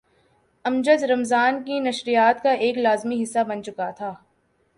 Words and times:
امجد 0.65 1.03
رمضان 1.03 1.63
کی 1.63 1.79
نشریات 1.79 2.43
کا 2.43 2.51
ایک 2.51 2.77
لازمی 2.77 3.23
حصہ 3.23 3.39
بن 3.47 3.63
چکا 3.63 3.91
تھا۔ 3.91 4.13